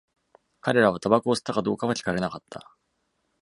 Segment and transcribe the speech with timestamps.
[0.61, 2.75] 彼らはタバコを吸ったかどうかは聞かれなかった。